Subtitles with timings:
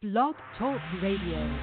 [0.00, 1.58] Blog Talk Radio.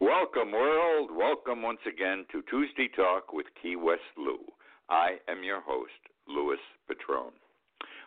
[0.00, 1.10] Welcome, world.
[1.16, 4.40] Welcome once again to Tuesday Talk with Key West Lou.
[4.90, 5.92] I am your host,
[6.26, 7.38] Louis Petrone.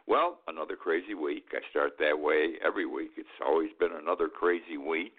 [0.07, 1.45] Well, another crazy week.
[1.53, 3.11] I start that way every week.
[3.15, 5.13] It's always been another crazy week.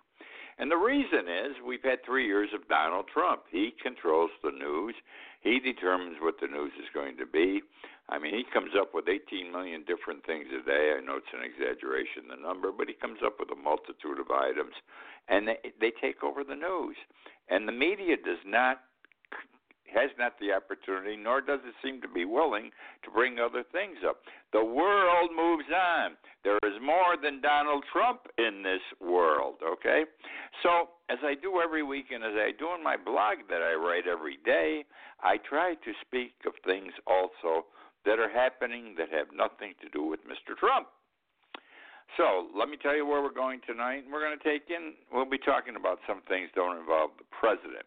[0.59, 3.45] And the reason is we've had three years of Donald Trump.
[3.51, 4.95] He controls the news.
[5.41, 7.63] He determines what the news is going to be.
[8.09, 10.95] I mean, he comes up with 18 million different things a day.
[10.97, 14.31] I know it's an exaggeration, the number, but he comes up with a multitude of
[14.31, 14.75] items,
[15.29, 16.97] and they they take over the news.
[17.49, 18.83] And the media does not
[19.93, 22.71] has not the opportunity, nor does it seem to be willing
[23.05, 24.19] to bring other things up.
[24.53, 26.17] The world moves on.
[26.45, 30.05] There is more than Donald Trump in this world, okay?
[30.63, 33.75] So, as I do every week and as I do in my blog that I
[33.75, 34.85] write every day,
[35.23, 37.67] I try to speak of things also
[38.07, 40.57] that are happening that have nothing to do with Mr.
[40.57, 40.89] Trump.
[42.15, 44.07] So let me tell you where we're going tonight.
[44.07, 47.27] We're going to take in, we'll be talking about some things that don't involve the
[47.35, 47.85] president.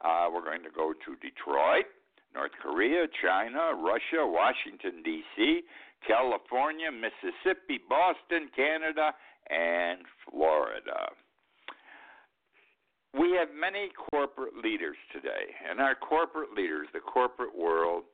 [0.00, 1.86] Uh, we're going to go to Detroit,
[2.34, 5.62] North Korea, China, Russia, Washington, D.C.,
[6.08, 9.14] California, Mississippi, Boston, Canada,
[9.52, 11.12] and Florida.
[13.14, 18.04] We have many corporate leaders today, and our corporate leaders, the corporate world,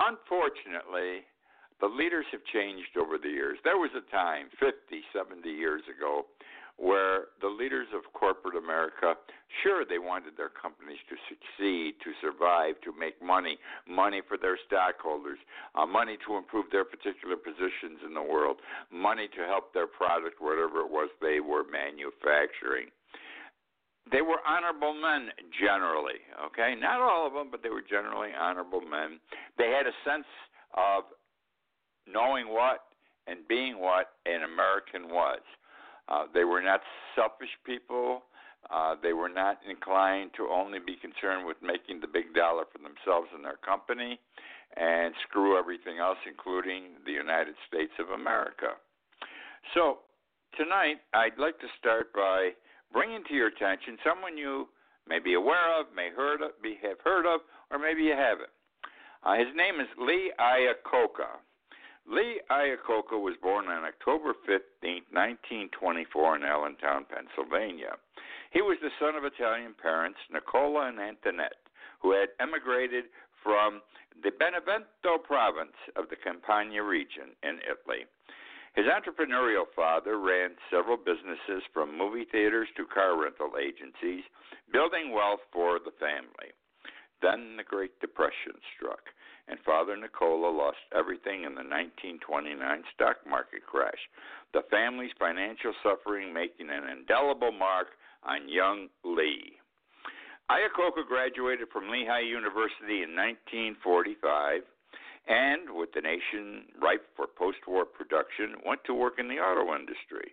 [0.00, 1.26] unfortunately,
[1.80, 3.58] the leaders have changed over the years.
[3.62, 6.26] There was a time, 50, 70 years ago,
[6.78, 9.14] where the leaders of corporate America,
[9.62, 14.58] sure, they wanted their companies to succeed, to survive, to make money, money for their
[14.66, 15.38] stockholders,
[15.74, 18.58] uh, money to improve their particular positions in the world,
[18.92, 22.94] money to help their product, whatever it was they were manufacturing.
[24.10, 25.28] They were honorable men
[25.60, 26.74] generally, okay?
[26.78, 29.20] Not all of them, but they were generally honorable men.
[29.56, 30.26] They had a sense
[30.74, 31.04] of
[32.06, 32.84] knowing what
[33.26, 35.40] and being what an American was.
[36.08, 36.80] Uh, they were not
[37.14, 38.22] selfish people.
[38.70, 42.78] Uh, they were not inclined to only be concerned with making the big dollar for
[42.78, 44.18] themselves and their company
[44.76, 48.76] and screw everything else, including the United States of America.
[49.74, 49.98] So,
[50.56, 52.50] tonight, I'd like to start by
[52.92, 54.68] bringing to your attention someone you
[55.08, 57.40] may be aware of, may heard of, be, have heard of,
[57.70, 58.52] or maybe you haven't.
[59.24, 61.40] Uh, his name is Lee Iacocca.
[62.08, 68.00] Lee Iacocca was born on October 15, 1924, in Allentown, Pennsylvania.
[68.52, 71.60] He was the son of Italian parents, Nicola and Antoinette,
[72.00, 73.12] who had emigrated
[73.42, 73.82] from
[74.22, 78.08] the Benevento province of the Campania region in Italy.
[78.78, 84.22] His entrepreneurial father ran several businesses from movie theaters to car rental agencies,
[84.70, 86.54] building wealth for the family.
[87.20, 89.02] Then the Great Depression struck
[89.48, 92.54] and Father Nicola lost everything in the 1929
[92.94, 93.98] stock market crash,
[94.54, 97.88] the family's financial suffering making an indelible mark
[98.22, 99.58] on young Lee.
[100.52, 104.62] Iacocca graduated from Lehigh University in 1945
[105.28, 109.74] and, with the nation ripe for post war production, went to work in the auto
[109.74, 110.32] industry.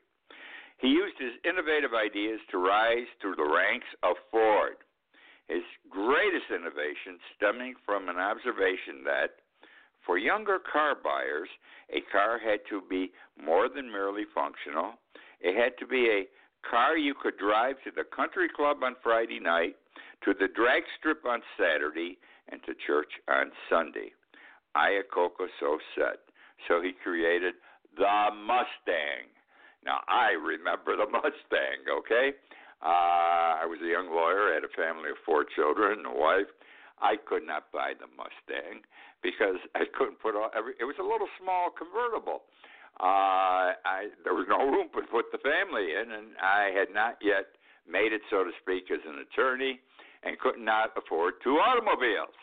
[0.79, 4.77] He used his innovative ideas to rise through the ranks of Ford
[5.47, 9.41] his greatest innovation stemming from an observation that
[10.05, 11.49] for younger car buyers,
[11.89, 14.93] a car had to be more than merely functional.
[15.41, 16.27] It had to be a
[16.67, 19.75] car you could drive to the country club on Friday night,
[20.23, 22.17] to the drag strip on Saturday,
[22.49, 24.13] and to church on Sunday.
[24.75, 26.19] Iacocca so said.
[26.67, 27.55] So he created
[27.95, 29.31] the Mustang.
[29.83, 32.35] Now, I remember the Mustang, okay?
[32.83, 36.49] Uh, I was a young lawyer, had a family of four children, and a wife.
[36.99, 38.83] I could not buy the Mustang
[39.23, 40.73] because I couldn't put all every.
[40.79, 42.47] It was a little small convertible.
[42.95, 47.19] Uh, I there was no room to put the family in, and I had not
[47.19, 49.79] yet made it, so to speak, as an attorney,
[50.23, 52.35] and could not afford two automobiles.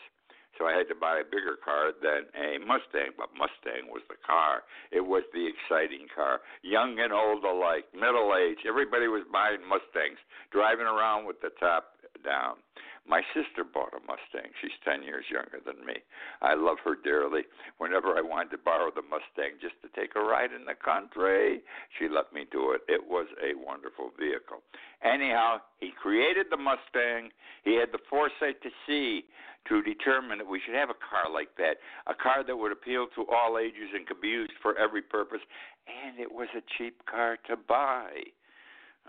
[0.57, 4.21] So I had to buy a bigger car than a Mustang, but Mustang was the
[4.21, 4.61] car.
[4.91, 6.41] It was the exciting car.
[6.61, 10.21] Young and old alike, middle age, everybody was buying Mustangs,
[10.53, 12.61] driving around with the top down.
[13.07, 14.51] My sister bought a Mustang.
[14.61, 15.99] She's 10 years younger than me.
[16.41, 17.43] I love her dearly.
[17.77, 21.61] Whenever I wanted to borrow the Mustang just to take a ride in the country,
[21.99, 22.81] she let me do it.
[22.87, 24.63] It was a wonderful vehicle.
[25.03, 27.31] Anyhow, he created the Mustang.
[27.63, 29.25] He had the foresight to see,
[29.67, 33.07] to determine that we should have a car like that, a car that would appeal
[33.15, 35.43] to all ages and could be used for every purpose,
[35.87, 38.31] and it was a cheap car to buy.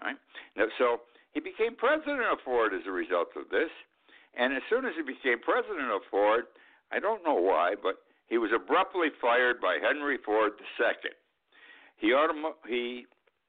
[0.03, 0.17] All right?
[0.57, 1.03] Now, so
[1.35, 3.71] he became president of Ford as a result of this.
[4.39, 6.47] And as soon as he became president of Ford,
[6.91, 11.11] I don't know why, but he was abruptly fired by Henry Ford II.
[11.99, 13.07] He, autom- he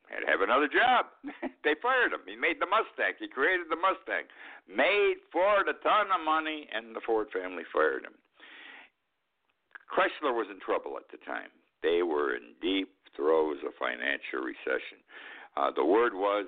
[0.10, 1.14] had to have another job.
[1.64, 2.26] they fired him.
[2.26, 3.18] He made the Mustang.
[3.18, 4.30] He created the Mustang.
[4.70, 8.18] Made Ford a ton of money, and the Ford family fired him.
[9.90, 11.54] Chrysler was in trouble at the time.
[11.82, 15.02] They were in deep throes of financial recession.
[15.56, 16.46] Uh, the word was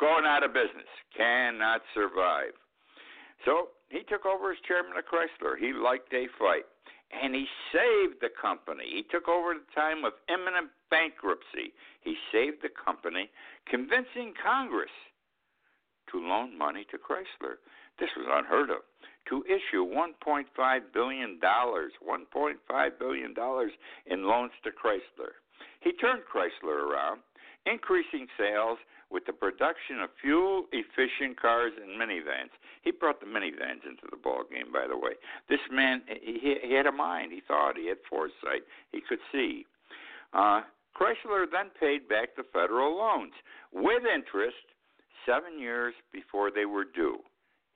[0.00, 2.56] going out of business, cannot survive.
[3.44, 5.60] So he took over as chairman of Chrysler.
[5.60, 6.64] He liked a fight,
[7.12, 8.88] and he saved the company.
[8.88, 11.76] He took over at a time of imminent bankruptcy.
[12.00, 13.30] He saved the company,
[13.68, 14.92] convincing Congress
[16.10, 17.60] to loan money to Chrysler.
[17.98, 18.82] This was unheard of.
[19.28, 20.48] To issue 1.5
[20.92, 22.56] billion dollars, 1.5
[22.98, 23.70] billion dollars
[24.06, 25.38] in loans to Chrysler.
[25.80, 27.20] He turned Chrysler around,
[27.66, 28.78] increasing sales
[29.10, 32.54] with the production of fuel efficient cars and minivans.
[32.82, 35.12] He brought the minivans into the ball game, by the way.
[35.48, 37.32] This man, he, he had a mind.
[37.32, 37.76] He thought.
[37.76, 38.62] He had foresight.
[38.92, 39.66] He could see.
[40.32, 40.62] Uh,
[40.94, 43.32] Chrysler then paid back the federal loans
[43.72, 44.56] with interest
[45.26, 47.18] seven years before they were due.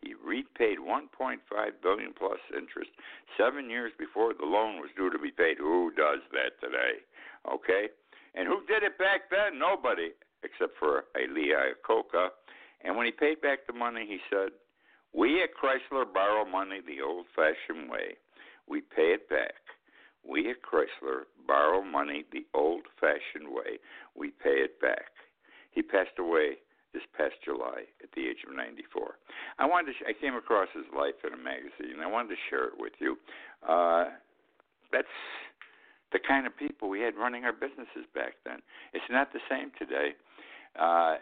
[0.03, 1.39] He repaid 1.5
[1.83, 2.91] billion plus interest
[3.39, 5.57] seven years before the loan was due to be paid.
[5.59, 7.01] Who does that today?
[7.51, 7.89] Okay,
[8.35, 9.59] and who did it back then?
[9.59, 10.13] Nobody
[10.45, 12.29] except for a Lee Iacocca.
[12.83, 14.53] And when he paid back the money, he said,
[15.13, 18.17] "We at Chrysler borrow money the old-fashioned way.
[18.67, 19.55] We pay it back.
[20.23, 23.79] We at Chrysler borrow money the old-fashioned way.
[24.15, 25.13] We pay it back."
[25.71, 26.59] He passed away
[26.95, 29.19] this past July at the age of 94.
[29.59, 29.93] I wanted to.
[29.99, 32.01] Sh- I came across his life in a magazine.
[32.01, 33.19] I wanted to share it with you.
[33.67, 34.15] Uh,
[34.93, 35.11] that's
[36.15, 38.63] the kind of people we had running our businesses back then.
[38.95, 40.15] It's not the same today.
[40.79, 41.17] Uh,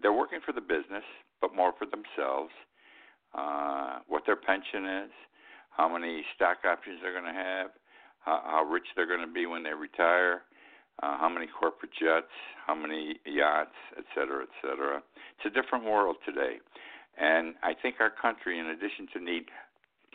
[0.00, 1.04] they're working for the business,
[1.40, 2.52] but more for themselves.
[3.36, 5.10] Uh, what their pension is,
[5.70, 7.70] how many stock options they're going to have,
[8.20, 10.42] how, how rich they're going to be when they retire
[11.02, 12.32] uh, how many corporate jets,
[12.66, 15.02] how many yachts, et cetera, et cetera.
[15.38, 16.58] It's a different world today.
[17.18, 19.46] And I think our country, in addition to need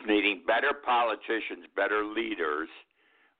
[0.06, 2.68] needing better politicians, better leaders,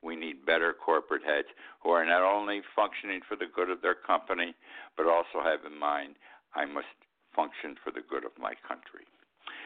[0.05, 1.49] we need better corporate heads
[1.83, 4.55] who are not only functioning for the good of their company,
[4.97, 6.17] but also have in mind,
[6.55, 6.87] I must
[7.35, 9.09] function for the good of my country.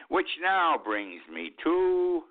[0.09, 2.23] Which now brings me to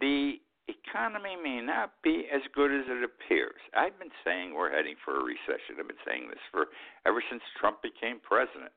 [0.00, 0.34] the
[0.68, 3.58] economy may not be as good as it appears.
[3.74, 5.78] I've been saying we're heading for a recession.
[5.78, 6.66] I've been saying this for
[7.06, 8.74] ever since Trump became president,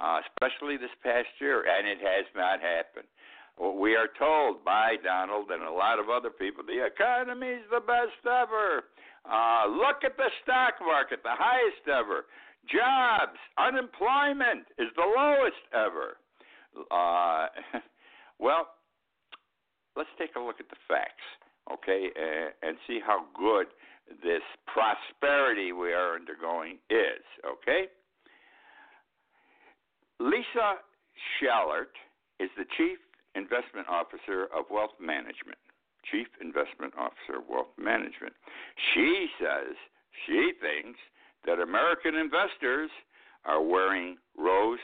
[0.00, 3.08] uh, especially this past year, and it has not happened.
[3.58, 7.80] We are told by Donald and a lot of other people the economy is the
[7.80, 8.84] best ever.
[9.24, 12.26] Uh, look at the stock market, the highest ever.
[12.68, 16.18] Jobs, unemployment is the lowest ever.
[16.90, 17.80] Uh,
[18.38, 18.68] well,
[19.96, 21.24] let's take a look at the facts,
[21.72, 23.66] okay, and, and see how good
[24.22, 27.86] this prosperity we are undergoing is, okay?
[30.20, 30.82] Lisa
[31.40, 31.92] Shalett
[32.38, 32.98] is the Chief
[33.36, 35.58] Investment Officer of Wealth Management.
[36.10, 38.32] Chief Investment Officer of Wealth Management.
[38.94, 39.74] She says
[40.26, 40.98] she thinks
[41.44, 42.90] that American investors
[43.44, 44.78] are wearing rose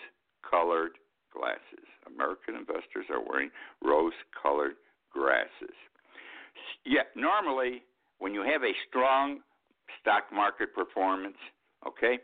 [0.48, 0.92] colored
[1.32, 1.86] glasses.
[2.06, 3.50] American investors are wearing
[3.82, 4.74] rose colored
[5.14, 5.74] glasses.
[6.84, 7.82] Yeah, normally
[8.18, 9.40] when you have a strong
[10.00, 11.38] stock market performance,
[11.86, 12.18] okay,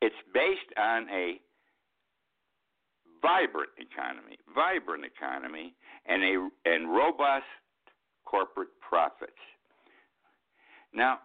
[0.00, 1.40] it's based on a
[3.20, 5.74] vibrant economy, vibrant economy,
[6.06, 7.44] and a and robust
[8.24, 9.32] corporate profits.
[10.94, 11.18] Now,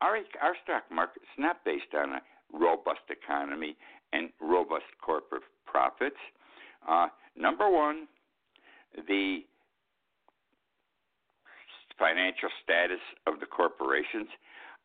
[0.00, 2.20] our our stock market is not based on a
[2.52, 3.76] robust economy
[4.12, 6.16] and robust corporate profits.
[6.88, 8.06] Uh, number one,
[9.06, 9.40] the
[11.98, 14.28] financial status of the corporations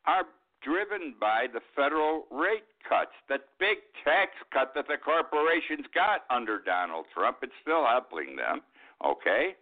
[0.06, 0.24] are
[0.62, 3.14] driven by the federal rate cuts.
[3.28, 8.60] That big tax cut that the corporations got under Donald Trump, it's still helping them.
[9.04, 9.54] Okay,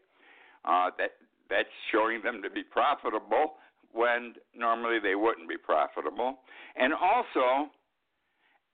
[0.65, 1.13] uh, that
[1.49, 3.55] that's showing them to be profitable
[3.93, 6.39] when normally they wouldn't be profitable,
[6.77, 7.71] and also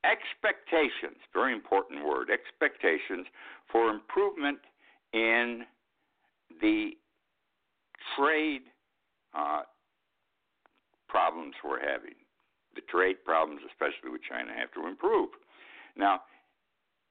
[0.04, 1.18] expectations.
[1.34, 2.30] Very important word.
[2.30, 3.26] Expectations
[3.70, 4.58] for improvement
[5.12, 5.62] in
[6.60, 6.90] the
[8.16, 8.62] trade
[9.34, 9.62] uh,
[11.08, 12.14] problems we're having.
[12.74, 15.30] The trade problems, especially with China, have to improve.
[15.96, 16.22] Now,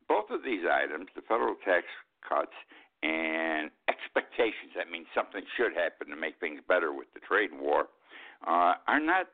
[0.07, 1.85] both of these items, the federal tax
[2.27, 2.55] cuts
[3.03, 7.87] and expectations, that means something should happen to make things better with the trade war,
[8.45, 9.27] uh, are not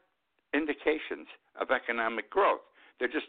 [0.54, 1.28] indications
[1.60, 2.62] of economic growth.
[3.00, 3.28] They're just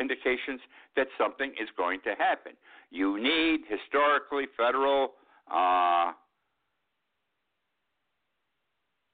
[0.00, 0.60] indications
[0.96, 2.52] that something is going to happen.
[2.90, 5.12] You need historically federal
[5.50, 6.12] uh,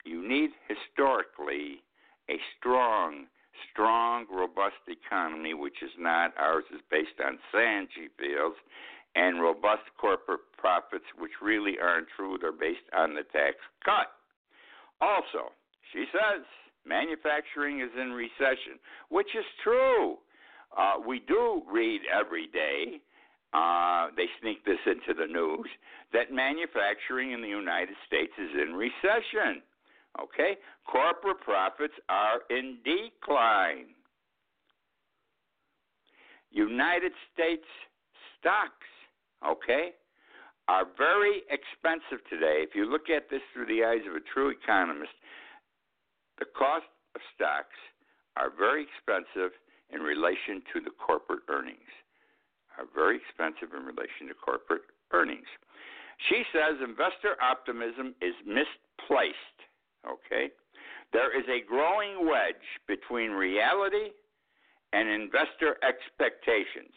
[0.07, 1.83] you need historically
[2.29, 3.27] a strong,
[3.71, 6.31] strong, robust economy, which is not.
[6.37, 8.55] Ours is based on sand, she feels,
[9.17, 12.37] and robust corporate profits, which really aren't true.
[12.39, 14.13] They're based on the tax cut.
[15.01, 15.51] Also,
[15.91, 16.45] she says
[16.85, 18.77] manufacturing is in recession,
[19.09, 20.17] which is true.
[20.77, 23.01] Uh, we do read every day,
[23.53, 25.67] uh, they sneak this into the news,
[26.13, 29.63] that manufacturing in the United States is in recession.
[30.21, 30.57] Okay?
[30.85, 33.87] Corporate profits are in decline.
[36.51, 37.65] United States
[38.39, 38.87] stocks,
[39.45, 39.91] okay,
[40.67, 42.63] are very expensive today.
[42.63, 45.15] If you look at this through the eyes of a true economist,
[46.39, 47.77] the cost of stocks
[48.35, 49.51] are very expensive
[49.89, 51.91] in relation to the corporate earnings.
[52.77, 55.47] Are very expensive in relation to corporate earnings.
[56.29, 59.57] She says investor optimism is misplaced.
[60.05, 60.53] Okay?
[61.13, 64.13] There is a growing wedge between reality
[64.93, 66.93] and investor expectations.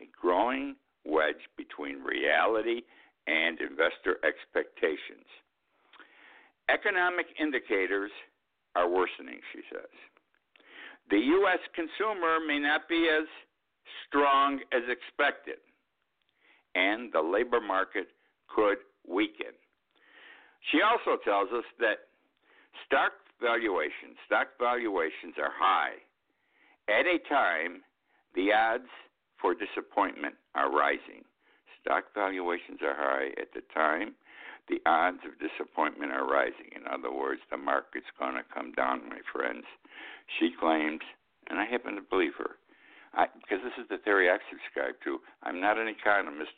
[0.00, 0.76] A growing
[1.08, 2.82] wedge between reality
[3.26, 5.26] and investor expectations.
[6.68, 8.10] Economic indicators
[8.76, 9.90] are worsening, she says.
[11.10, 11.60] The U.S.
[11.74, 13.26] consumer may not be as
[14.06, 15.56] strong as expected,
[16.74, 18.08] and the labor market
[18.54, 19.56] could weaken.
[20.70, 22.12] She also tells us that
[22.84, 25.96] stock valuations, stock valuations are high.
[26.88, 27.82] At a time,
[28.34, 28.92] the odds
[29.40, 31.22] for disappointment are rising.
[31.78, 34.18] Stock valuations are high at the time.
[34.66, 36.74] The odds of disappointment are rising.
[36.74, 39.64] In other words, the market's going to come down, my friends.
[40.26, 41.00] She claims,
[41.48, 42.58] and I happen to believe her,
[43.14, 45.22] because this is the theory I subscribe to.
[45.46, 46.52] I'm not an economist,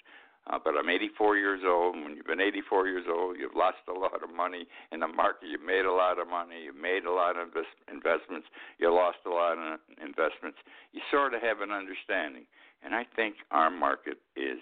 [0.47, 1.95] uh, but I'm 84 years old.
[1.97, 5.49] When you've been 84 years old, you've lost a lot of money in the market.
[5.49, 6.65] You've made a lot of money.
[6.65, 8.49] You've made a lot of invest- investments.
[8.79, 10.59] You lost a lot of investments.
[10.93, 12.45] You sort of have an understanding.
[12.83, 14.59] And I think our market is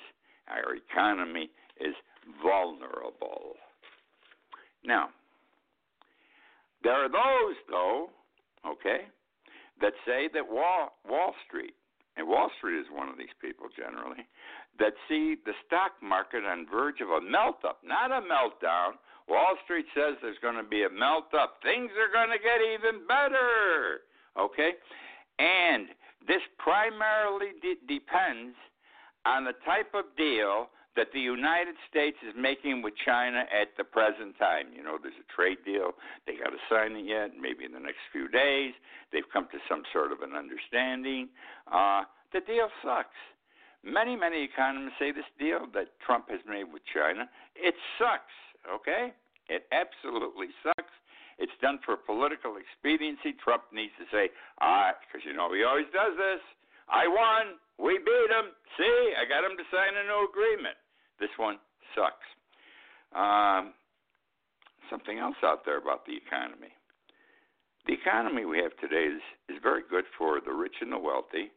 [0.49, 1.94] our economy is
[2.42, 3.54] vulnerable.
[4.85, 5.11] Now,
[6.82, 8.11] there are those, though,
[8.66, 9.06] okay,
[9.80, 11.75] that say that Wall, Wall Street,
[12.18, 14.26] and Wall Street is one of these people generally,
[14.78, 18.98] that see the stock market on verge of a melt up, not a meltdown.
[19.28, 21.62] Wall Street says there's going to be a melt up.
[21.62, 24.02] Things are going to get even better.
[24.34, 24.75] Okay?
[25.38, 25.88] And
[26.26, 28.58] this primarily de- depends
[29.25, 33.86] on the type of deal that the United States is making with China at the
[33.86, 34.74] present time.
[34.74, 35.94] You know, there's a trade deal.
[36.26, 37.38] They got to sign it yet.
[37.38, 38.74] Maybe in the next few days,
[39.14, 41.30] they've come to some sort of an understanding.
[41.70, 42.02] Uh,
[42.34, 43.14] the deal sucks.
[43.86, 48.34] Many, many economists say this deal that Trump has made with China, it sucks.
[48.66, 49.14] Okay,
[49.46, 50.92] it absolutely sucks.
[51.38, 53.38] It's done for political expediency.
[53.38, 56.42] Trump needs to say, ah, because you know he always does this.
[56.90, 57.54] I won.
[57.78, 58.50] We beat him.
[58.74, 60.74] See, I got him to sign a new agreement.
[61.20, 61.58] This one
[61.94, 62.26] sucks.
[63.14, 63.75] Um,
[64.90, 66.72] something else out there about the economy.
[67.87, 71.50] The economy we have today is, is very good for the rich and the wealthy,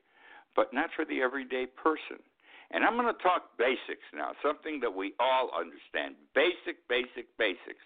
[0.55, 2.23] but not for the everyday person.
[2.71, 6.15] And I'm going to talk basics now, something that we all understand.
[6.33, 7.83] Basic, basic, basics.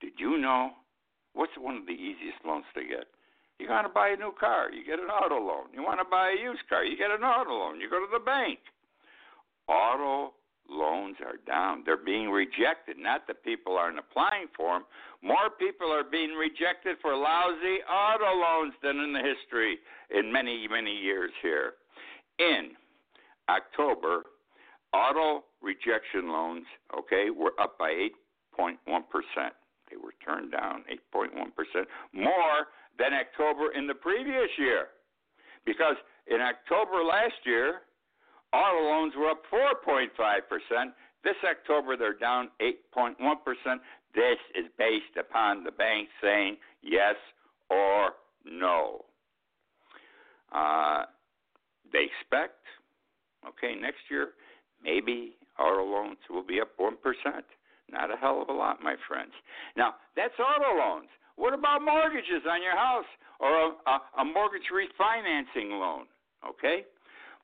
[0.00, 0.76] Did you know
[1.32, 3.08] what's one of the easiest loans to get?
[3.58, 5.72] You want to buy a new car, you get an auto loan.
[5.72, 7.80] You want to buy a used car, you get an auto loan.
[7.80, 8.60] You go to the bank.
[9.66, 10.37] Auto
[10.68, 11.82] loans are down.
[11.84, 12.96] They're being rejected.
[12.98, 14.84] Not that people aren't applying for them.
[15.22, 19.78] More people are being rejected for lousy auto loans than in the history
[20.10, 21.72] in many, many years here.
[22.38, 22.72] In
[23.48, 24.24] October,
[24.92, 26.64] auto rejection loans,
[26.96, 27.90] okay, were up by
[28.58, 28.76] 8.1%.
[29.90, 30.84] They were turned down
[31.14, 31.32] 8.1%,
[32.12, 34.88] more than October in the previous year.
[35.64, 35.96] Because
[36.26, 37.80] in October last year,
[38.52, 40.08] auto loans were up 4.5%.
[41.24, 43.14] This October, they're down 8.1%.
[44.14, 47.16] This is based upon the bank saying yes
[47.70, 48.12] or
[48.44, 49.04] no.
[50.52, 51.04] Uh,
[51.92, 52.60] they expect,
[53.46, 54.30] okay, next year,
[54.82, 56.92] maybe auto loans will be up 1%.
[57.90, 59.32] Not a hell of a lot, my friends.
[59.76, 61.08] Now, that's auto loans.
[61.36, 63.08] What about mortgages on your house
[63.40, 66.04] or a, a, a mortgage refinancing loan?
[66.46, 66.84] Okay?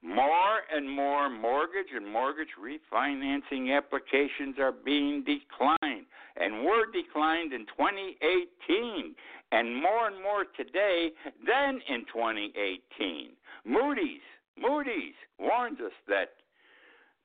[0.04, 6.04] More and more mortgage and mortgage refinancing applications are being declined
[6.36, 9.14] and were declined in 2018
[9.52, 11.10] and more and more today
[11.46, 13.30] than in 2018.
[13.64, 14.20] Moody's,
[14.60, 16.32] Moody's warns us that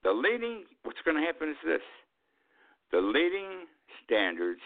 [0.04, 1.82] the leading what's going to happen is this.
[2.94, 3.66] The leading
[4.06, 4.62] standards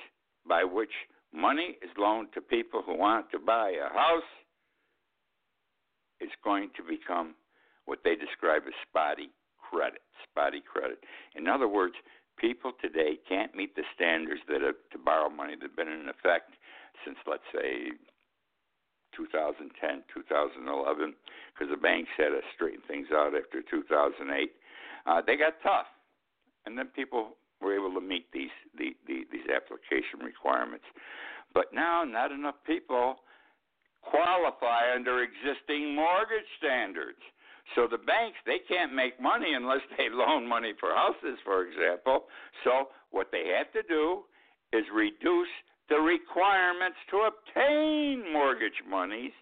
[0.48, 0.94] by which
[1.34, 4.22] money is loaned to people who want to buy a house,
[6.22, 7.34] is going to become
[7.86, 10.02] what they describe as spotty credit.
[10.30, 11.04] Spotty credit.
[11.36, 11.96] In other words,
[12.38, 16.10] people today can't meet the standards that have to borrow money that have been in
[16.10, 16.54] effect
[17.06, 17.92] since, let's say,
[19.16, 19.70] 2010,
[20.10, 21.14] 2011,
[21.54, 24.26] because the banks had to straighten things out after 2008.
[25.06, 25.86] Uh, they got tough,
[26.66, 30.86] and then people were able to meet these the, the, these application requirements.
[31.54, 33.22] But now, not enough people
[34.02, 37.22] qualify under existing mortgage standards.
[37.76, 42.26] So the banks they can't make money unless they loan money for houses, for example.
[42.64, 44.24] So what they have to do
[44.72, 45.54] is reduce
[45.90, 49.34] the requirements to obtain mortgage monies,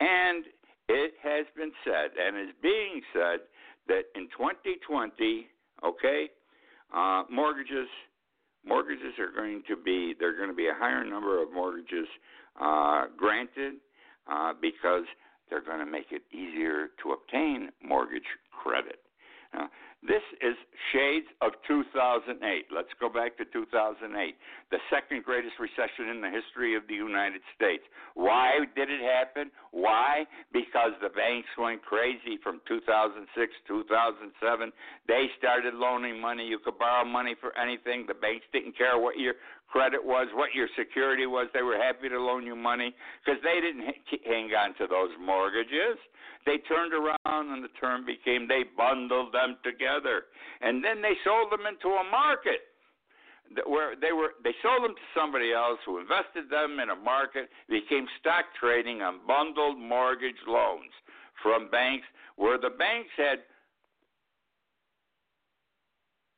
[0.00, 0.44] and
[0.88, 3.40] it has been said and is being said
[3.88, 5.48] that in 2020,
[5.84, 6.28] okay,
[6.94, 7.88] uh, mortgages
[8.66, 12.08] mortgages are going to be there are going to be a higher number of mortgages
[12.60, 13.74] uh, granted
[14.30, 15.04] uh, because
[15.50, 19.00] they're going to make it easier to obtain mortgage credit.
[19.54, 19.68] Now,
[20.06, 20.54] this is
[20.94, 22.38] shades of 2008.
[22.70, 24.06] Let's go back to 2008,
[24.70, 27.82] the second greatest recession in the history of the United States.
[28.14, 29.50] Why did it happen?
[29.74, 30.22] Why?
[30.54, 33.26] Because the banks went crazy from 2006,
[33.66, 34.72] 2007.
[35.10, 36.46] They started loaning money.
[36.46, 38.06] You could borrow money for anything.
[38.06, 39.34] The banks didn't care what your
[39.66, 41.50] credit was, what your security was.
[41.52, 43.82] They were happy to loan you money because they didn't
[44.24, 45.98] hang on to those mortgages.
[46.46, 50.26] They turned around and the term became they bundled them together.
[50.60, 52.60] And then they sold them into a market
[53.66, 57.48] where they were they sold them to somebody else who invested them in a market
[57.68, 60.92] became stock trading on bundled mortgage loans
[61.42, 63.40] from banks where the banks had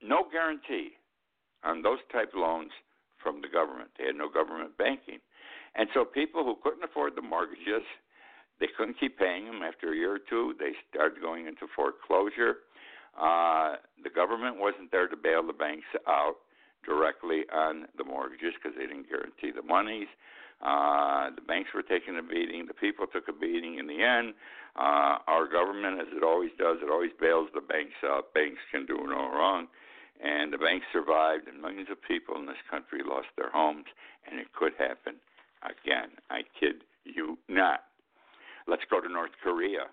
[0.03, 0.93] no guarantee
[1.65, 2.71] on those type loans
[3.23, 3.91] from the government.
[3.99, 5.19] They had no government banking.
[5.75, 7.85] And so people who couldn't afford the mortgages
[8.61, 9.63] they couldn't keep paying them.
[9.63, 12.57] After a year or two, they started going into foreclosure.
[13.19, 16.37] Uh, the government wasn't there to bail the banks out
[16.85, 20.09] directly on the mortgages because they didn't guarantee the monies.
[20.61, 22.67] Uh, the banks were taking a beating.
[22.67, 23.79] The people took a beating.
[23.79, 24.35] In the end,
[24.77, 28.35] uh, our government, as it always does, it always bails the banks out.
[28.35, 29.69] Banks can do no wrong.
[30.23, 33.87] And the banks survived, and millions of people in this country lost their homes,
[34.31, 35.17] and it could happen
[35.65, 36.11] again.
[36.29, 37.90] I kid you not.
[38.71, 39.91] Let's go to North Korea.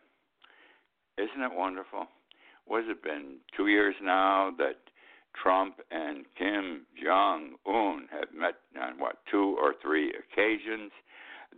[1.17, 2.05] Isn't it wonderful?
[2.67, 3.37] What has it been?
[3.57, 4.77] Two years now that
[5.41, 10.91] Trump and Kim Jong Un have met on what, two or three occasions.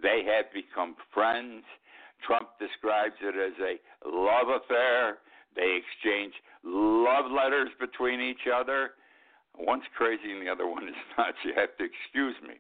[0.01, 1.63] They have become friends.
[2.25, 5.17] Trump describes it as a love affair.
[5.58, 8.91] They exchange love letters between each other.
[9.58, 11.34] One's crazy and the other one is not.
[11.43, 12.55] You have to excuse me.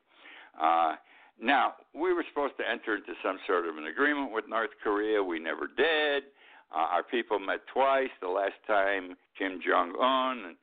[0.61, 0.95] Uh,
[1.41, 5.23] now, we were supposed to enter into some sort of an agreement with North Korea.
[5.23, 6.23] We never did.
[6.71, 8.11] Uh, our people met twice.
[8.21, 10.55] The last time, Kim Jong Un and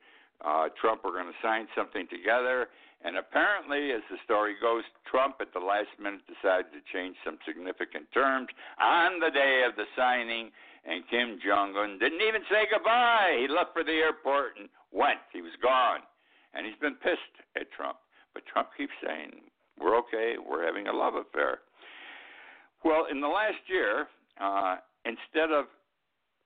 [0.45, 2.67] uh, Trump were going to sign something together.
[3.03, 7.37] And apparently, as the story goes, Trump at the last minute decided to change some
[7.45, 8.49] significant terms
[8.81, 10.49] on the day of the signing.
[10.85, 13.37] And Kim Jong Un didn't even say goodbye.
[13.41, 15.19] He left for the airport and went.
[15.33, 16.05] He was gone.
[16.53, 17.97] And he's been pissed at Trump.
[18.33, 19.41] But Trump keeps saying,
[19.79, 20.35] we're okay.
[20.37, 21.59] We're having a love affair.
[22.83, 24.07] Well, in the last year,
[24.39, 25.65] uh, instead of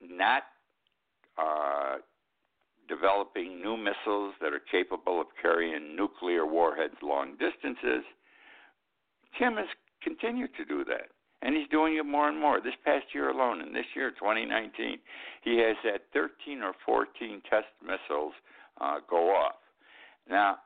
[0.02, 0.44] not
[1.38, 1.98] uh,
[2.88, 8.04] developing new missiles that are capable of carrying nuclear warheads long distances,
[9.38, 9.68] Kim has
[10.04, 11.10] continued to do that.
[11.44, 12.62] And he's doing it more and more.
[12.62, 15.00] This past year alone, in this year, 2019,
[15.44, 18.34] he has had 13 or 14 test missiles
[18.80, 19.56] uh, go off.
[20.30, 20.58] Now,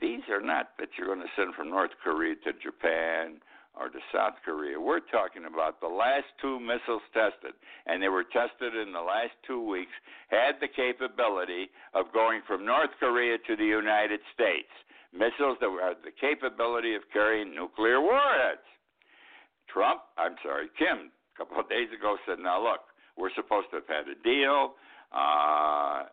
[0.00, 3.40] these are not that you're going to send from North Korea to Japan
[3.78, 4.80] or to South Korea.
[4.80, 7.54] We're talking about the last two missiles tested,
[7.86, 9.94] and they were tested in the last two weeks,
[10.28, 14.70] had the capability of going from North Korea to the United States.
[15.12, 18.66] Missiles that had the capability of carrying nuclear warheads.
[19.72, 22.80] Trump, I'm sorry, Kim, a couple of days ago said, now look,
[23.16, 24.74] we're supposed to have had a deal.
[25.12, 26.12] Uh,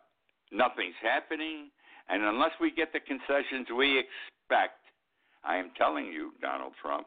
[0.52, 1.68] nothing's happening.
[2.08, 4.80] And unless we get the concessions we expect,
[5.44, 7.06] I am telling you, Donald Trump,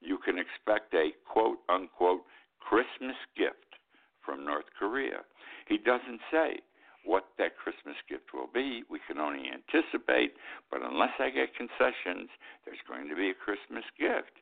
[0.00, 2.22] you can expect a quote unquote
[2.60, 3.78] Christmas gift
[4.24, 5.24] from North Korea.
[5.66, 6.60] He doesn't say
[7.04, 8.82] what that Christmas gift will be.
[8.90, 10.34] We can only anticipate,
[10.70, 12.28] but unless I get concessions,
[12.64, 14.36] there's going to be a Christmas gift.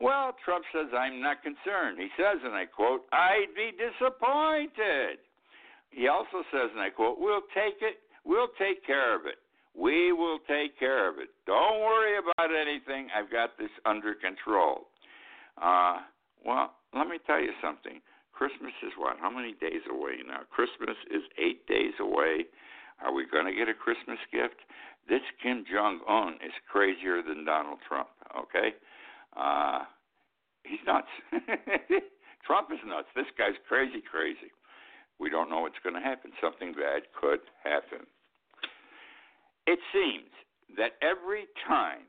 [0.00, 2.02] Well, Trump says, I'm not concerned.
[2.02, 5.22] He says, and I quote, I'd be disappointed.
[5.90, 9.38] He also says, and I quote, we'll take it We'll take care of it.
[9.74, 11.30] We will take care of it.
[11.46, 13.08] Don't worry about anything.
[13.16, 14.88] I've got this under control.
[15.60, 15.98] Uh,
[16.44, 18.00] well, let me tell you something.
[18.32, 19.16] Christmas is what?
[19.20, 20.40] How many days away now?
[20.50, 22.46] Christmas is eight days away.
[23.00, 24.60] Are we going to get a Christmas gift?
[25.08, 28.08] This Kim Jong Un is crazier than Donald Trump.
[28.36, 28.74] Okay,
[29.36, 29.84] uh,
[30.64, 31.10] he's nuts.
[32.46, 33.08] Trump is nuts.
[33.14, 34.52] This guy's crazy, crazy.
[35.18, 36.32] We don't know what's going to happen.
[36.40, 38.06] Something bad could happen.
[39.66, 40.30] It seems
[40.76, 42.06] that every time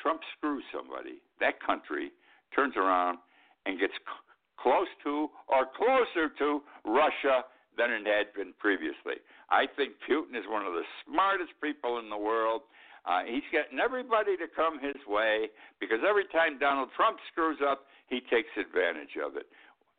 [0.00, 2.10] Trump screws somebody, that country
[2.54, 3.18] turns around
[3.66, 4.24] and gets c-
[4.58, 7.44] close to or closer to Russia
[7.76, 9.20] than it had been previously.
[9.50, 12.62] I think Putin is one of the smartest people in the world.
[13.04, 17.86] Uh, he's getting everybody to come his way because every time Donald Trump screws up,
[18.08, 19.46] he takes advantage of it.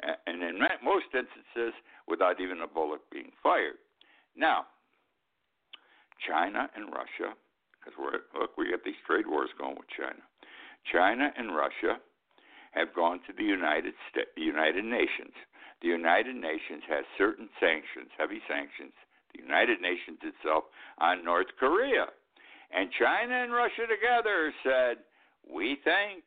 [0.01, 1.73] And in most instances,
[2.07, 3.77] without even a bullet being fired.
[4.35, 4.65] Now,
[6.27, 7.33] China and Russia,
[7.79, 10.21] because we're look, we got these trade wars going with China.
[10.91, 12.01] China and Russia
[12.71, 15.33] have gone to the United States, United Nations.
[15.81, 18.93] The United Nations has certain sanctions, heavy sanctions.
[19.33, 20.65] The United Nations itself
[20.99, 22.05] on North Korea,
[22.71, 25.03] and China and Russia together said
[25.47, 26.23] we think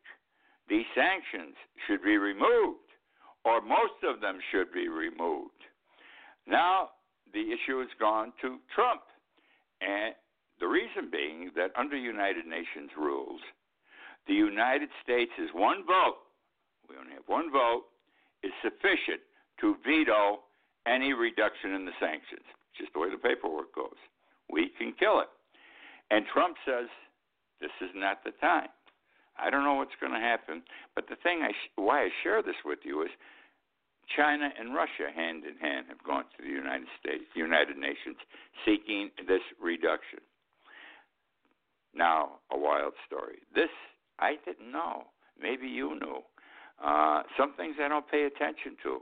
[0.69, 1.55] these sanctions
[1.87, 2.89] should be removed,
[3.45, 5.53] or most of them should be removed.
[6.47, 6.91] Now
[7.33, 9.03] the issue has gone to Trump
[9.85, 10.15] and
[10.61, 13.41] the reason being that under United Nations rules,
[14.27, 16.25] the United States is one vote.
[16.89, 17.85] We only have one vote
[18.43, 19.21] is sufficient
[19.61, 20.41] to veto
[20.87, 22.45] any reduction in the sanctions.
[22.77, 23.97] Just the way the paperwork goes.
[24.51, 25.29] We can kill it.
[26.11, 26.89] And Trump says
[27.61, 28.69] this is not the time.
[29.39, 30.63] I don't know what's going to happen,
[30.95, 33.11] but the thing I why I share this with you is
[34.17, 38.17] China and Russia, hand in hand, have gone to the United States, the United Nations,
[38.65, 40.21] seeking this reduction.
[41.95, 43.39] Now, a wild story.
[43.55, 43.71] This
[44.19, 45.05] I didn't know.
[45.41, 46.21] Maybe you knew.
[46.83, 49.01] Uh, some things I don't pay attention to,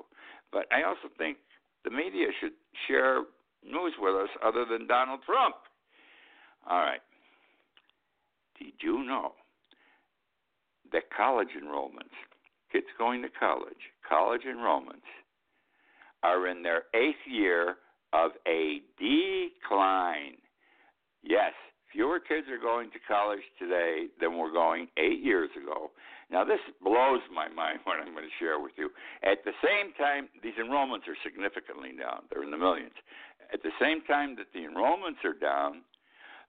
[0.53, 1.39] but I also think
[1.85, 2.53] the media should
[2.87, 3.23] share
[3.65, 5.57] news with us other than Donald Trump.
[6.69, 7.01] All right.
[8.59, 9.33] Did you know
[10.93, 12.15] that college enrollments
[12.73, 15.07] kids going to college, college enrollments,
[16.23, 17.77] are in their eighth year
[18.13, 20.39] of a decline.
[21.23, 21.53] Yes,
[21.93, 25.91] fewer kids are going to college today than were going eight years ago.
[26.31, 28.91] Now, this blows my mind what I'm going to share with you.
[29.23, 32.97] At the same time, these enrollments are significantly down, they're in the millions.
[33.53, 35.85] At the same time that the enrollments are down,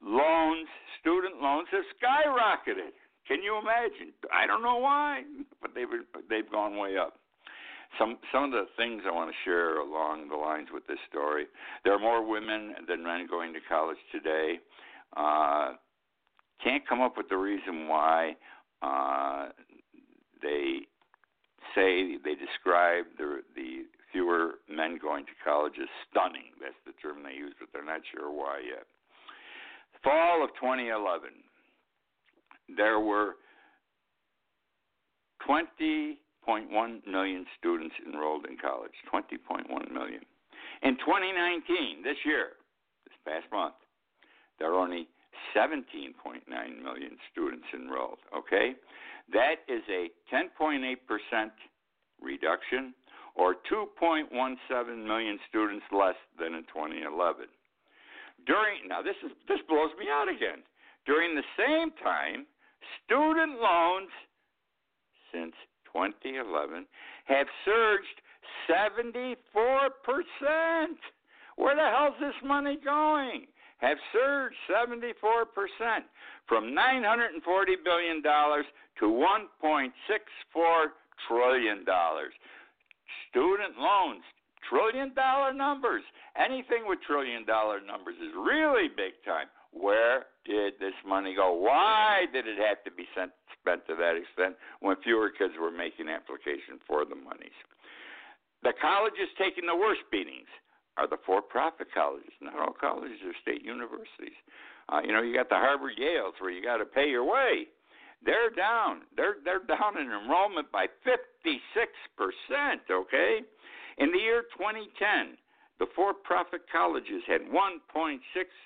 [0.02, 0.68] loans,
[1.02, 2.96] student loans, have skyrocketed.
[3.28, 4.14] Can you imagine?
[4.34, 5.24] I don't know why,
[5.62, 5.88] but they've
[6.30, 7.20] they've gone way up.
[7.98, 11.46] Some some of the things I want to share along the lines with this story.
[11.84, 14.60] There are more women than men going to college today.
[15.16, 15.74] Uh,
[16.64, 18.36] can't come up with the reason why.
[18.82, 19.50] Uh,
[20.42, 20.82] they
[21.76, 26.52] say they describe the the fewer men going to college as stunning.
[26.62, 28.86] That's the term they use, but they're not sure why yet.
[30.04, 31.30] Fall of 2011
[32.78, 33.36] there were
[35.48, 36.16] 20.1
[37.08, 38.94] million students enrolled in college.
[39.12, 40.22] 20.1 million.
[40.82, 42.60] In 2019, this year,
[43.06, 43.76] this past month,
[44.60, 45.08] there are only
[45.56, 46.14] 17.9
[46.48, 48.20] million students enrolled.
[48.36, 48.76] Okay?
[49.32, 50.96] That is a 10.8%
[52.22, 52.94] reduction
[53.36, 57.46] or 2.17 million students less than in 2011.
[58.46, 60.64] During now this is this blows me out again.
[61.06, 62.46] During the same time,
[63.06, 64.10] Student loans
[65.32, 65.54] since
[65.94, 66.86] 2011
[67.26, 68.22] have surged
[68.70, 69.36] 74%.
[71.56, 73.46] Where the hell's this money going?
[73.78, 75.04] Have surged 74%
[76.48, 80.86] from $940 billion to $1.64
[81.28, 81.86] trillion.
[83.30, 84.24] Student loans,
[84.70, 86.04] trillion dollar numbers.
[86.38, 89.48] Anything with trillion dollar numbers is really big time.
[89.74, 91.54] Where did this money go?
[91.54, 95.72] Why did it have to be sent, spent to that extent when fewer kids were
[95.72, 97.58] making application for the monies?
[98.62, 100.48] The colleges taking the worst beatings
[100.96, 102.32] are the for-profit colleges.
[102.40, 104.38] Not all colleges are state universities.
[104.88, 107.68] Uh, you know, you got the Harvard Yales where you got to pay your way.
[108.26, 109.02] They're down.
[109.18, 111.60] They're they're down in enrollment by 56
[112.16, 112.82] percent.
[112.90, 113.44] Okay,
[113.98, 115.36] in the year 2010,
[115.84, 118.20] the for profit colleges had 1.6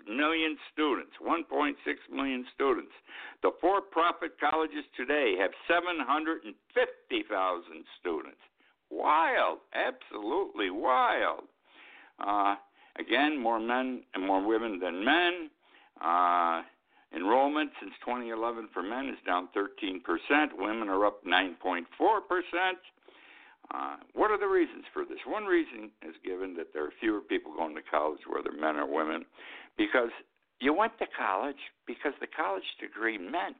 [0.07, 1.13] million students.
[1.25, 1.73] 1.6
[2.13, 2.91] million students.
[3.41, 8.37] The for profit colleges today have 750,000 students.
[8.91, 11.45] Wild, absolutely wild.
[12.19, 12.57] Uh,
[12.99, 15.49] Again, more men and more women than men.
[16.01, 16.63] Uh,
[17.15, 20.01] enrollment since 2011 for men is down 13%.
[20.57, 21.85] Women are up 9.4%.
[23.73, 25.19] Uh, what are the reasons for this?
[25.25, 28.87] One reason is given that there are fewer people going to college, whether men or
[28.87, 29.25] women,
[29.77, 30.11] because
[30.59, 33.57] you went to college because the college degree meant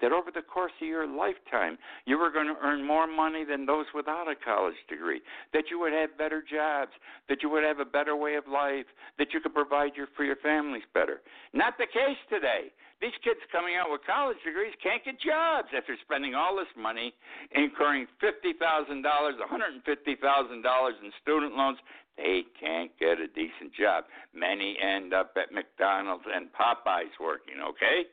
[0.00, 3.66] that over the course of your lifetime, you were going to earn more money than
[3.66, 5.20] those without a college degree,
[5.52, 6.90] that you would have better jobs,
[7.28, 8.86] that you would have a better way of life,
[9.18, 11.20] that you could provide your, for your families better.
[11.54, 12.72] Not the case today.
[13.00, 17.14] These kids coming out with college degrees can't get jobs after spending all this money,
[17.56, 21.78] incurring $50,000, $150,000 in student loans.
[22.20, 24.04] They can't get a decent job.
[24.36, 28.04] Many end up at McDonald's and Popeyes working, okay?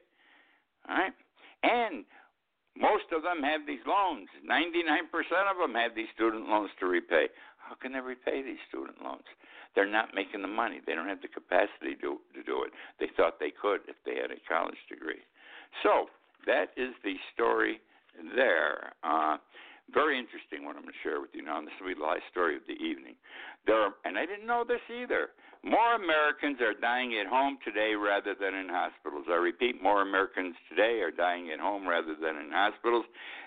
[0.87, 1.13] All right?
[1.63, 2.05] And
[2.79, 4.31] most of them have these loans.
[4.47, 5.11] 99%
[5.51, 7.27] of them have these student loans to repay.
[7.57, 9.27] How can they repay these student loans?
[9.77, 10.81] they're not making the money.
[10.81, 12.73] They don't have the capacity to, to do it.
[12.99, 15.21] They thought they could if they had a college degree.
[15.83, 16.09] So
[16.47, 17.79] that is the story
[18.35, 18.93] there.
[19.03, 19.37] Uh,
[19.93, 21.59] very interesting what I'm going to share with you now.
[21.59, 23.15] And this will be the last story of the evening.
[23.65, 25.31] There, are, and I didn't know this either.
[25.63, 29.25] More Americans are dying at home today rather than in hospitals.
[29.27, 33.05] I repeat, more Americans today are dying at home rather than in hospitals.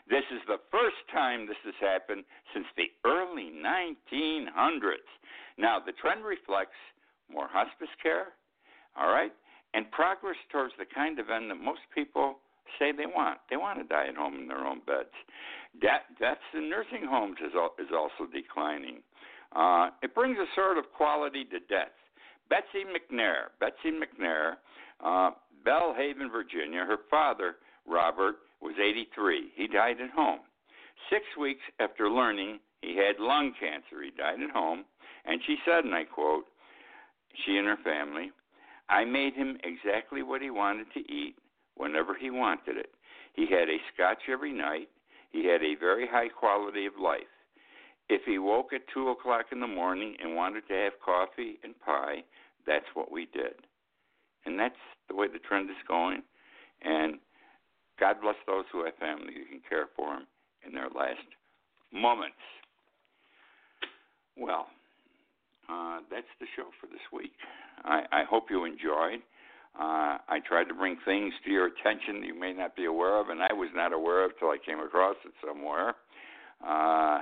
[0.09, 5.09] This is the first time this has happened since the early 1900s.
[5.57, 6.77] Now, the trend reflects
[7.31, 8.35] more hospice care,
[8.99, 9.33] all right,
[9.73, 12.43] and progress towards the kind of end that most people
[12.79, 13.39] say they want.
[13.49, 15.15] They want to die at home in their own beds.
[15.81, 19.03] Death, deaths in nursing homes is, is also declining.
[19.55, 21.95] Uh, it brings a sort of quality to death.
[22.49, 24.55] Betsy McNair, Betsy McNair,
[25.05, 25.31] uh,
[25.65, 26.85] Belle Haven, Virginia.
[26.85, 27.57] Her father,
[27.87, 29.51] Robert, was 83.
[29.55, 30.41] He died at home.
[31.09, 34.85] Six weeks after learning he had lung cancer, he died at home.
[35.25, 36.45] And she said, and I quote,
[37.45, 38.33] she and her family,
[38.89, 41.37] I made him exactly what he wanted to eat
[41.81, 42.91] whenever he wanted it.
[43.35, 44.89] He had a scotch every night.
[45.33, 47.33] He had a very high quality of life.
[48.11, 51.79] If he woke at 2 o'clock in the morning and wanted to have coffee and
[51.81, 52.25] pie,
[52.67, 53.55] that's what we did.
[54.45, 56.23] And that's the way the trend is going.
[56.83, 57.19] And
[57.99, 60.27] God bless those who have family who can care for them
[60.67, 61.25] in their last
[61.93, 62.37] moments.
[64.37, 64.67] Well,
[65.69, 67.33] uh, that's the show for this week.
[67.85, 69.23] I, I hope you enjoyed.
[69.79, 73.29] Uh, I tried to bring things to your attention you may not be aware of,
[73.29, 75.95] and I was not aware of till I came across it somewhere.
[76.61, 77.21] Uh,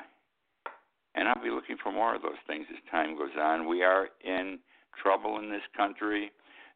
[1.14, 3.68] and I'll be looking for more of those things as time goes on.
[3.68, 4.58] We are in
[5.00, 6.30] trouble in this country.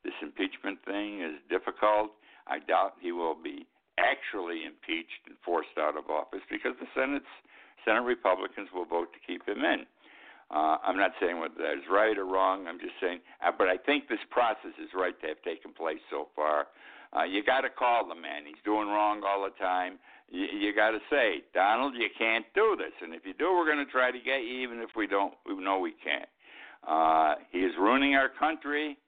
[0.05, 2.13] This impeachment thing is difficult.
[2.47, 3.67] I doubt he will be
[3.99, 7.25] actually impeached and forced out of office because the Senate's
[7.85, 9.87] Senate Republicans will vote to keep him in.
[10.53, 12.67] Uh, I'm not saying whether that is right or wrong.
[12.69, 16.01] I'm just saying, uh, but I think this process is right to have taken place
[16.11, 16.67] so far.
[17.17, 18.45] Uh, you got to call the man.
[18.45, 19.99] He's doing wrong all the time.
[20.31, 22.93] You, you got to say, Donald, you can't do this.
[23.01, 25.35] And if you do, we're going to try to get you, even if we don't.
[25.47, 26.29] We know we can't.
[26.87, 28.99] Uh, he is ruining our country.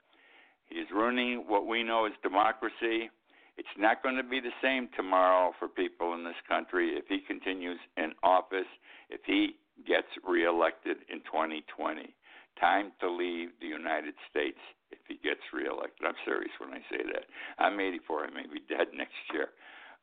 [0.69, 3.11] He is ruining what we know as democracy.
[3.57, 7.21] It's not going to be the same tomorrow for people in this country if he
[7.27, 8.69] continues in office.
[9.11, 12.15] If he gets reelected in 2020.
[12.61, 14.59] Time to leave the United States
[14.93, 16.07] if he gets reelected.
[16.07, 17.27] I'm serious when I say that.
[17.59, 18.27] I'm 84.
[18.27, 19.51] I may be dead next year,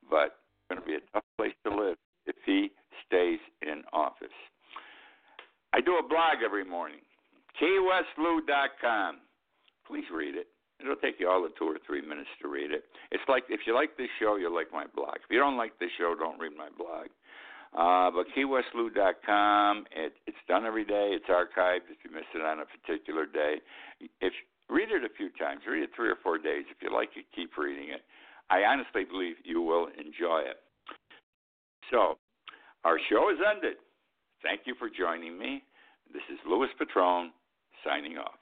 [0.10, 2.72] but it's going to be a tough place to live if he
[3.08, 4.36] stays in office.
[5.74, 7.00] I do a blog every morning,
[7.56, 9.20] keywestlou.com.
[9.88, 10.48] Please read it.
[10.82, 12.84] It'll take you all of two or three minutes to read it.
[13.12, 15.16] It's like if you like this show, you'll like my blog.
[15.24, 17.08] If you don't like this show, don't read my blog.
[17.78, 21.16] Uh, but keywestlou.com, it, it's done every day.
[21.16, 23.56] It's archived if you miss it on a particular day.
[24.20, 24.34] If
[24.70, 26.66] read it a few times, read it three or four days.
[26.70, 28.02] If you like it, keep reading it.
[28.50, 30.60] I honestly believe you will enjoy it.
[31.90, 32.18] So,
[32.84, 33.78] our show is ended.
[34.44, 35.64] Thank you for joining me.
[36.12, 37.32] This is Louis Petrone
[37.86, 38.41] signing off.